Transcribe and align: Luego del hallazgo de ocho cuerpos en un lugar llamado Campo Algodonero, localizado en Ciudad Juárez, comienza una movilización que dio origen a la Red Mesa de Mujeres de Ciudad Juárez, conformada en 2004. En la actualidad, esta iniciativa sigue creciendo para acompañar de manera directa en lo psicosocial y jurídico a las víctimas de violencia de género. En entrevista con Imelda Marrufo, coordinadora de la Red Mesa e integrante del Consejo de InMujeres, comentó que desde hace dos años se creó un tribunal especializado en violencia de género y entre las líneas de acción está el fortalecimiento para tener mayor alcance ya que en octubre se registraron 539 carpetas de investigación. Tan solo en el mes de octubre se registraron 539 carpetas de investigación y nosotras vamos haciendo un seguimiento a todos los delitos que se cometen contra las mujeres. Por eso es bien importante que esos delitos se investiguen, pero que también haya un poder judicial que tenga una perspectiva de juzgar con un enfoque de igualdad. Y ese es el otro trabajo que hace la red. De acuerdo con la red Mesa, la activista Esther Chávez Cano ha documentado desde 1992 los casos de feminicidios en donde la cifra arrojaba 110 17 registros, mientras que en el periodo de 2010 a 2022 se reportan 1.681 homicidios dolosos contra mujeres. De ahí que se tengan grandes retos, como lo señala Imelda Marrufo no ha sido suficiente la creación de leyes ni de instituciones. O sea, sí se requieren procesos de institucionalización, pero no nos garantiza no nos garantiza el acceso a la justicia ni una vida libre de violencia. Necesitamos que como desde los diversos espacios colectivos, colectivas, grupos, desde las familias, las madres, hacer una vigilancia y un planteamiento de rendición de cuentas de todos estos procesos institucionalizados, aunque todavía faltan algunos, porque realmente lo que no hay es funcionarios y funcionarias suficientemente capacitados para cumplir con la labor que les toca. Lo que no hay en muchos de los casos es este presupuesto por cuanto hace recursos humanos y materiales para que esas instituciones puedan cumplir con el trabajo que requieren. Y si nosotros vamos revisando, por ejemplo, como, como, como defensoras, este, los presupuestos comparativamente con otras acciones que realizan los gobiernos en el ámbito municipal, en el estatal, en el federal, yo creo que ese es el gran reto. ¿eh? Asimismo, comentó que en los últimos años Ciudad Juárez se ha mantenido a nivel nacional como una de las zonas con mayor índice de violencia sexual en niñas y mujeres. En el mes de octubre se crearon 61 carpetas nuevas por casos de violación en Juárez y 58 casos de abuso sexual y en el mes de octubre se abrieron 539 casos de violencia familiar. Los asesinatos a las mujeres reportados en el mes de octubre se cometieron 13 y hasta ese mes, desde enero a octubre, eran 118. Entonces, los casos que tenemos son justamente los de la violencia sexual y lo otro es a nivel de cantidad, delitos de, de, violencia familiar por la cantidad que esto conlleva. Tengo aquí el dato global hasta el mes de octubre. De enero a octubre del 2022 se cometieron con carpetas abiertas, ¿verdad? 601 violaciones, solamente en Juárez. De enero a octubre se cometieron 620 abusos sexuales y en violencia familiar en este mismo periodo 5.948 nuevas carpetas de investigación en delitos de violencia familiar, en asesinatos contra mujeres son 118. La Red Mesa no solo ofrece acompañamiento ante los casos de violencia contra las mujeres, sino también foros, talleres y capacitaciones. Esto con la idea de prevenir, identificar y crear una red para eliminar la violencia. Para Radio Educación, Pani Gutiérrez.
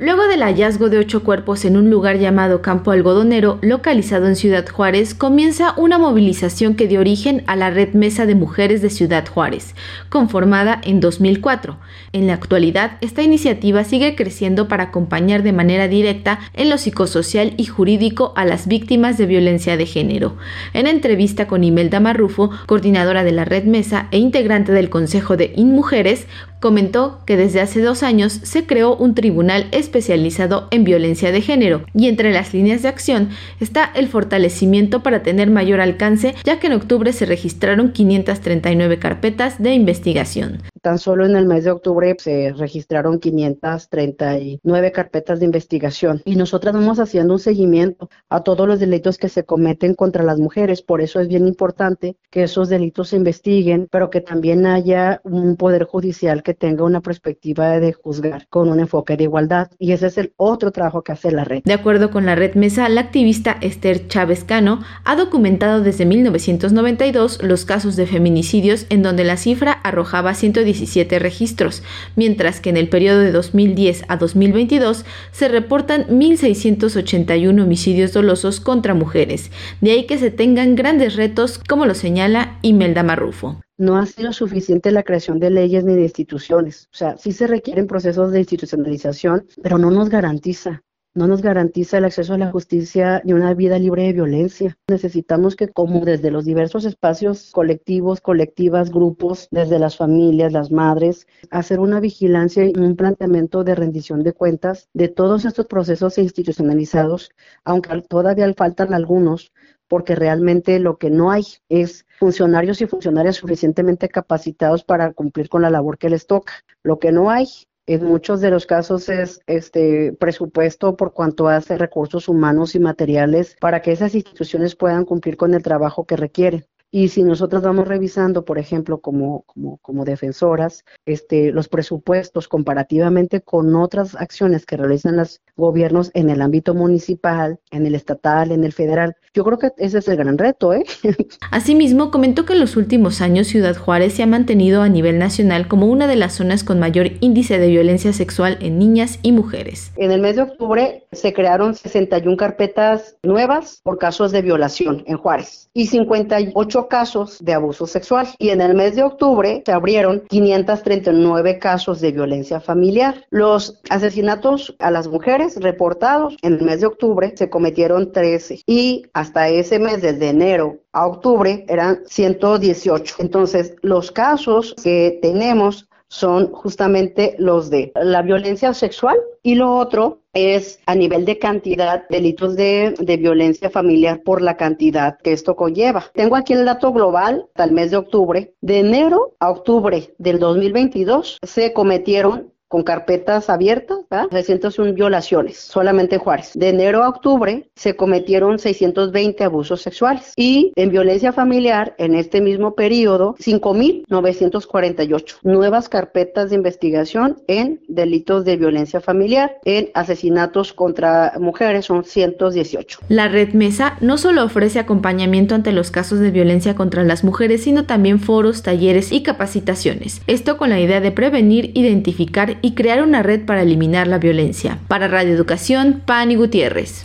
Luego 0.00 0.28
del 0.28 0.44
hallazgo 0.44 0.90
de 0.90 0.98
ocho 0.98 1.24
cuerpos 1.24 1.64
en 1.64 1.76
un 1.76 1.90
lugar 1.90 2.18
llamado 2.18 2.62
Campo 2.62 2.92
Algodonero, 2.92 3.58
localizado 3.62 4.28
en 4.28 4.36
Ciudad 4.36 4.64
Juárez, 4.68 5.12
comienza 5.12 5.74
una 5.76 5.98
movilización 5.98 6.76
que 6.76 6.86
dio 6.86 7.00
origen 7.00 7.42
a 7.48 7.56
la 7.56 7.70
Red 7.70 7.94
Mesa 7.94 8.24
de 8.24 8.36
Mujeres 8.36 8.80
de 8.80 8.90
Ciudad 8.90 9.26
Juárez, 9.26 9.74
conformada 10.08 10.80
en 10.84 11.00
2004. 11.00 11.78
En 12.12 12.28
la 12.28 12.34
actualidad, 12.34 12.92
esta 13.00 13.22
iniciativa 13.22 13.82
sigue 13.82 14.14
creciendo 14.14 14.68
para 14.68 14.84
acompañar 14.84 15.42
de 15.42 15.52
manera 15.52 15.88
directa 15.88 16.38
en 16.54 16.70
lo 16.70 16.78
psicosocial 16.78 17.54
y 17.56 17.64
jurídico 17.64 18.32
a 18.36 18.44
las 18.44 18.68
víctimas 18.68 19.18
de 19.18 19.26
violencia 19.26 19.76
de 19.76 19.86
género. 19.86 20.36
En 20.74 20.86
entrevista 20.86 21.48
con 21.48 21.64
Imelda 21.64 21.98
Marrufo, 21.98 22.52
coordinadora 22.66 23.24
de 23.24 23.32
la 23.32 23.44
Red 23.44 23.64
Mesa 23.64 24.06
e 24.12 24.18
integrante 24.18 24.70
del 24.70 24.90
Consejo 24.90 25.36
de 25.36 25.52
InMujeres, 25.56 26.28
comentó 26.60 27.20
que 27.26 27.36
desde 27.36 27.60
hace 27.60 27.80
dos 27.80 28.02
años 28.02 28.32
se 28.42 28.66
creó 28.66 28.96
un 28.96 29.14
tribunal 29.14 29.68
especializado 29.72 30.68
en 30.70 30.84
violencia 30.84 31.32
de 31.32 31.40
género 31.40 31.84
y 31.94 32.08
entre 32.08 32.32
las 32.32 32.54
líneas 32.54 32.82
de 32.82 32.88
acción 32.88 33.30
está 33.60 33.90
el 33.94 34.08
fortalecimiento 34.08 35.02
para 35.02 35.22
tener 35.22 35.50
mayor 35.50 35.80
alcance 35.80 36.34
ya 36.44 36.58
que 36.58 36.68
en 36.68 36.74
octubre 36.74 37.12
se 37.12 37.26
registraron 37.26 37.92
539 37.92 38.98
carpetas 38.98 39.62
de 39.62 39.74
investigación. 39.74 40.62
Tan 40.82 40.98
solo 40.98 41.26
en 41.26 41.36
el 41.36 41.46
mes 41.46 41.64
de 41.64 41.70
octubre 41.70 42.14
se 42.18 42.52
registraron 42.56 43.18
539 43.18 44.92
carpetas 44.92 45.40
de 45.40 45.46
investigación 45.46 46.22
y 46.24 46.36
nosotras 46.36 46.74
vamos 46.74 47.00
haciendo 47.00 47.34
un 47.34 47.40
seguimiento 47.40 48.08
a 48.28 48.42
todos 48.42 48.66
los 48.68 48.80
delitos 48.80 49.18
que 49.18 49.28
se 49.28 49.44
cometen 49.44 49.94
contra 49.94 50.22
las 50.22 50.38
mujeres. 50.38 50.82
Por 50.82 51.00
eso 51.00 51.20
es 51.20 51.28
bien 51.28 51.46
importante 51.46 52.16
que 52.30 52.44
esos 52.44 52.68
delitos 52.68 53.08
se 53.08 53.16
investiguen, 53.16 53.88
pero 53.90 54.10
que 54.10 54.20
también 54.20 54.66
haya 54.66 55.20
un 55.24 55.56
poder 55.56 55.84
judicial 55.84 56.42
que 56.42 56.54
tenga 56.54 56.84
una 56.84 57.00
perspectiva 57.00 57.80
de 57.80 57.92
juzgar 57.92 58.46
con 58.48 58.68
un 58.68 58.80
enfoque 58.80 59.16
de 59.16 59.24
igualdad. 59.24 59.70
Y 59.78 59.92
ese 59.92 60.06
es 60.06 60.18
el 60.18 60.32
otro 60.36 60.70
trabajo 60.70 61.02
que 61.02 61.12
hace 61.12 61.32
la 61.32 61.44
red. 61.44 61.62
De 61.64 61.72
acuerdo 61.72 62.10
con 62.10 62.26
la 62.26 62.34
red 62.34 62.54
Mesa, 62.54 62.88
la 62.88 63.00
activista 63.00 63.56
Esther 63.60 64.08
Chávez 64.08 64.44
Cano 64.44 64.80
ha 65.04 65.16
documentado 65.16 65.80
desde 65.80 66.06
1992 66.06 67.42
los 67.42 67.64
casos 67.64 67.96
de 67.96 68.06
feminicidios 68.06 68.86
en 68.90 69.02
donde 69.02 69.24
la 69.24 69.36
cifra 69.36 69.72
arrojaba 69.72 70.34
110 70.34 70.67
17 70.68 71.18
registros, 71.18 71.82
mientras 72.14 72.60
que 72.60 72.70
en 72.70 72.76
el 72.76 72.88
periodo 72.88 73.20
de 73.20 73.32
2010 73.32 74.04
a 74.08 74.16
2022 74.16 75.04
se 75.32 75.48
reportan 75.48 76.06
1.681 76.08 77.62
homicidios 77.62 78.12
dolosos 78.12 78.60
contra 78.60 78.94
mujeres. 78.94 79.50
De 79.80 79.92
ahí 79.92 80.06
que 80.06 80.18
se 80.18 80.30
tengan 80.30 80.76
grandes 80.76 81.16
retos, 81.16 81.58
como 81.58 81.86
lo 81.86 81.94
señala 81.94 82.58
Imelda 82.62 83.02
Marrufo 83.02 83.60
no 83.78 83.96
ha 83.96 84.06
sido 84.06 84.32
suficiente 84.32 84.90
la 84.90 85.04
creación 85.04 85.38
de 85.38 85.50
leyes 85.50 85.84
ni 85.84 85.94
de 85.94 86.02
instituciones. 86.02 86.88
O 86.92 86.96
sea, 86.96 87.16
sí 87.16 87.30
se 87.30 87.46
requieren 87.46 87.86
procesos 87.86 88.32
de 88.32 88.40
institucionalización, 88.40 89.46
pero 89.62 89.78
no 89.78 89.92
nos 89.92 90.08
garantiza 90.08 90.82
no 91.18 91.26
nos 91.26 91.42
garantiza 91.42 91.98
el 91.98 92.04
acceso 92.04 92.34
a 92.34 92.38
la 92.38 92.52
justicia 92.52 93.20
ni 93.24 93.32
una 93.32 93.52
vida 93.52 93.76
libre 93.76 94.04
de 94.04 94.12
violencia. 94.12 94.78
Necesitamos 94.86 95.56
que 95.56 95.66
como 95.66 96.04
desde 96.04 96.30
los 96.30 96.44
diversos 96.44 96.84
espacios 96.84 97.50
colectivos, 97.50 98.20
colectivas, 98.20 98.92
grupos, 98.92 99.48
desde 99.50 99.80
las 99.80 99.96
familias, 99.96 100.52
las 100.52 100.70
madres, 100.70 101.26
hacer 101.50 101.80
una 101.80 101.98
vigilancia 101.98 102.64
y 102.66 102.72
un 102.78 102.94
planteamiento 102.94 103.64
de 103.64 103.74
rendición 103.74 104.22
de 104.22 104.32
cuentas 104.32 104.90
de 104.94 105.08
todos 105.08 105.44
estos 105.44 105.66
procesos 105.66 106.18
institucionalizados, 106.18 107.32
aunque 107.64 108.00
todavía 108.02 108.54
faltan 108.56 108.94
algunos, 108.94 109.52
porque 109.88 110.14
realmente 110.14 110.78
lo 110.78 110.98
que 110.98 111.10
no 111.10 111.32
hay 111.32 111.42
es 111.68 112.06
funcionarios 112.20 112.80
y 112.80 112.86
funcionarias 112.86 113.34
suficientemente 113.34 114.08
capacitados 114.08 114.84
para 114.84 115.12
cumplir 115.12 115.48
con 115.48 115.62
la 115.62 115.70
labor 115.70 115.98
que 115.98 116.10
les 116.10 116.28
toca. 116.28 116.52
Lo 116.84 117.00
que 117.00 117.10
no 117.10 117.28
hay 117.28 117.48
en 117.88 118.04
muchos 118.04 118.42
de 118.42 118.50
los 118.50 118.66
casos 118.66 119.08
es 119.08 119.40
este 119.46 120.12
presupuesto 120.12 120.94
por 120.94 121.14
cuanto 121.14 121.48
hace 121.48 121.78
recursos 121.78 122.28
humanos 122.28 122.74
y 122.74 122.80
materiales 122.80 123.56
para 123.60 123.80
que 123.80 123.92
esas 123.92 124.14
instituciones 124.14 124.76
puedan 124.76 125.06
cumplir 125.06 125.38
con 125.38 125.54
el 125.54 125.62
trabajo 125.62 126.04
que 126.04 126.16
requieren. 126.16 126.66
Y 126.90 127.08
si 127.08 127.22
nosotros 127.22 127.62
vamos 127.62 127.86
revisando, 127.86 128.44
por 128.44 128.58
ejemplo, 128.58 129.00
como, 129.00 129.42
como, 129.42 129.76
como 129.78 130.04
defensoras, 130.04 130.84
este, 131.04 131.52
los 131.52 131.68
presupuestos 131.68 132.48
comparativamente 132.48 133.42
con 133.42 133.74
otras 133.76 134.14
acciones 134.14 134.64
que 134.64 134.76
realizan 134.76 135.16
los 135.16 135.40
gobiernos 135.56 136.10
en 136.14 136.30
el 136.30 136.40
ámbito 136.40 136.74
municipal, 136.74 137.58
en 137.70 137.86
el 137.86 137.94
estatal, 137.94 138.52
en 138.52 138.64
el 138.64 138.72
federal, 138.72 139.16
yo 139.34 139.44
creo 139.44 139.58
que 139.58 139.70
ese 139.76 139.98
es 139.98 140.08
el 140.08 140.16
gran 140.16 140.38
reto. 140.38 140.72
¿eh? 140.72 140.84
Asimismo, 141.50 142.10
comentó 142.10 142.44
que 142.44 142.54
en 142.54 142.60
los 142.60 142.76
últimos 142.76 143.20
años 143.20 143.48
Ciudad 143.48 143.76
Juárez 143.76 144.14
se 144.14 144.22
ha 144.22 144.26
mantenido 144.26 144.82
a 144.82 144.88
nivel 144.88 145.18
nacional 145.18 145.68
como 145.68 145.86
una 145.86 146.06
de 146.06 146.16
las 146.16 146.34
zonas 146.34 146.64
con 146.64 146.78
mayor 146.78 147.10
índice 147.20 147.58
de 147.58 147.68
violencia 147.68 148.12
sexual 148.12 148.58
en 148.60 148.78
niñas 148.78 149.18
y 149.22 149.32
mujeres. 149.32 149.92
En 149.96 150.10
el 150.10 150.20
mes 150.20 150.36
de 150.36 150.42
octubre 150.42 151.06
se 151.12 151.32
crearon 151.32 151.74
61 151.74 152.36
carpetas 152.36 153.16
nuevas 153.22 153.80
por 153.82 153.98
casos 153.98 154.32
de 154.32 154.42
violación 154.42 155.04
en 155.06 155.18
Juárez 155.18 155.70
y 155.74 155.86
58 155.86 156.77
casos 156.86 157.38
de 157.40 157.54
abuso 157.54 157.86
sexual 157.86 158.28
y 158.38 158.50
en 158.50 158.60
el 158.60 158.74
mes 158.74 158.94
de 158.94 159.02
octubre 159.02 159.62
se 159.66 159.72
abrieron 159.72 160.22
539 160.28 161.58
casos 161.58 162.00
de 162.00 162.12
violencia 162.12 162.60
familiar. 162.60 163.26
Los 163.30 163.80
asesinatos 163.90 164.76
a 164.78 164.90
las 164.90 165.08
mujeres 165.08 165.56
reportados 165.56 166.36
en 166.42 166.54
el 166.54 166.62
mes 166.62 166.80
de 166.80 166.86
octubre 166.86 167.34
se 167.36 167.50
cometieron 167.50 168.12
13 168.12 168.60
y 168.66 169.06
hasta 169.12 169.48
ese 169.48 169.78
mes, 169.78 170.02
desde 170.02 170.28
enero 170.28 170.78
a 170.92 171.06
octubre, 171.06 171.64
eran 171.68 172.02
118. 172.06 173.16
Entonces, 173.18 173.74
los 173.82 174.12
casos 174.12 174.74
que 174.82 175.18
tenemos 175.20 175.88
son 176.08 176.52
justamente 176.52 177.34
los 177.38 177.70
de 177.70 177.92
la 177.94 178.22
violencia 178.22 178.72
sexual 178.72 179.18
y 179.48 179.54
lo 179.54 179.74
otro 179.76 180.20
es 180.34 180.78
a 180.84 180.94
nivel 180.94 181.24
de 181.24 181.38
cantidad, 181.38 182.06
delitos 182.10 182.54
de, 182.54 182.94
de, 182.98 183.16
violencia 183.16 183.70
familiar 183.70 184.22
por 184.22 184.42
la 184.42 184.58
cantidad 184.58 185.16
que 185.16 185.32
esto 185.32 185.56
conlleva. 185.56 186.04
Tengo 186.12 186.36
aquí 186.36 186.52
el 186.52 186.66
dato 186.66 186.92
global 186.92 187.46
hasta 187.48 187.64
el 187.64 187.72
mes 187.72 187.90
de 187.90 187.96
octubre. 187.96 188.52
De 188.60 188.80
enero 188.80 189.36
a 189.40 189.48
octubre 189.48 190.14
del 190.18 190.38
2022 190.38 191.38
se 191.42 191.72
cometieron 191.72 192.52
con 192.68 192.82
carpetas 192.82 193.50
abiertas, 193.50 193.98
¿verdad? 194.10 194.28
601 194.30 194.92
violaciones, 194.92 195.58
solamente 195.58 196.16
en 196.16 196.20
Juárez. 196.20 196.52
De 196.54 196.68
enero 196.68 197.02
a 197.02 197.08
octubre 197.08 197.68
se 197.74 197.96
cometieron 197.96 198.58
620 198.58 199.44
abusos 199.44 199.82
sexuales 199.82 200.32
y 200.36 200.72
en 200.76 200.90
violencia 200.90 201.32
familiar 201.32 201.94
en 201.98 202.14
este 202.14 202.40
mismo 202.40 202.74
periodo 202.74 203.34
5.948 203.36 205.38
nuevas 205.42 205.88
carpetas 205.88 206.50
de 206.50 206.56
investigación 206.56 207.42
en 207.46 207.80
delitos 207.88 208.44
de 208.44 208.56
violencia 208.56 209.00
familiar, 209.00 209.56
en 209.64 209.90
asesinatos 209.94 210.72
contra 210.72 211.34
mujeres 211.40 211.86
son 211.86 212.04
118. 212.04 213.00
La 213.08 213.28
Red 213.28 213.54
Mesa 213.54 213.96
no 214.00 214.18
solo 214.18 214.44
ofrece 214.44 214.78
acompañamiento 214.78 215.54
ante 215.54 215.72
los 215.72 215.90
casos 215.90 216.20
de 216.20 216.30
violencia 216.30 216.74
contra 216.74 217.04
las 217.04 217.24
mujeres, 217.24 217.64
sino 217.64 217.86
también 217.86 218.20
foros, 218.20 218.62
talleres 218.62 219.12
y 219.12 219.22
capacitaciones. 219.22 220.20
Esto 220.26 220.56
con 220.56 220.70
la 220.70 220.80
idea 220.80 221.00
de 221.00 221.12
prevenir, 221.12 221.72
identificar 221.74 222.57
y 222.62 222.74
crear 222.74 223.02
una 223.02 223.22
red 223.22 223.44
para 223.44 223.62
eliminar 223.62 224.06
la 224.06 224.18
violencia. 224.18 224.78
Para 224.88 225.08
Radio 225.08 225.34
Educación, 225.34 226.02
Pani 226.04 226.36
Gutiérrez. 226.36 227.04